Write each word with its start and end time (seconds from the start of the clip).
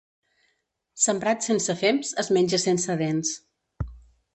Sembrat 1.03 1.47
sense 1.49 1.77
fems 1.85 2.13
es 2.25 2.35
menja 2.39 2.65
sense 2.67 3.01
dents. 3.07 3.41